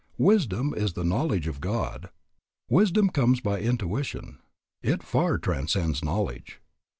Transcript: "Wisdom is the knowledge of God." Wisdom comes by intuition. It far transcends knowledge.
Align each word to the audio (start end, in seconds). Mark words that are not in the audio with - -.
"Wisdom 0.17 0.73
is 0.73 0.93
the 0.93 1.03
knowledge 1.03 1.45
of 1.45 1.61
God." 1.61 2.09
Wisdom 2.71 3.07
comes 3.11 3.39
by 3.39 3.59
intuition. 3.59 4.39
It 4.81 5.03
far 5.03 5.37
transcends 5.37 6.03
knowledge. 6.03 6.59